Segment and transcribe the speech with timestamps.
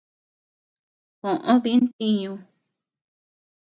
[1.21, 2.33] Koʼö dï ntiñu.